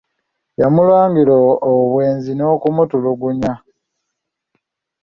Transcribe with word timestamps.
Yamulangira 0.59 1.33
obwenzi 1.71 2.31
n'okumutulugunyanga. 2.35 3.53